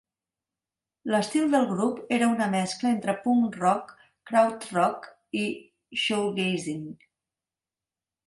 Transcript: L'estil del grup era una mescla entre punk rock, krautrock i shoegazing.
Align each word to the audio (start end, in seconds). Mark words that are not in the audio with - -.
L'estil 1.15 1.43
del 1.55 1.65
grup 1.71 1.99
era 2.17 2.29
una 2.35 2.47
mescla 2.53 2.93
entre 2.93 3.15
punk 3.25 3.59
rock, 3.65 3.93
krautrock 4.31 5.05
i 5.41 5.45
shoegazing. 6.05 6.89